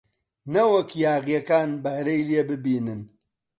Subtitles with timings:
[0.53, 3.01] نەوەک یاغییەکان بەهرەی لێ ببینن!